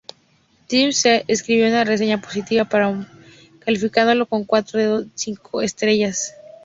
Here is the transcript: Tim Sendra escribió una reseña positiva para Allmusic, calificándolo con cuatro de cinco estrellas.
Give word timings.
Tim 0.65 0.91
Sendra 0.93 1.25
escribió 1.27 1.67
una 1.67 1.83
reseña 1.83 2.19
positiva 2.19 2.65
para 2.65 2.87
Allmusic, 2.87 3.59
calificándolo 3.63 4.25
con 4.25 4.45
cuatro 4.45 4.79
de 5.03 5.09
cinco 5.13 5.61
estrellas. 5.61 6.33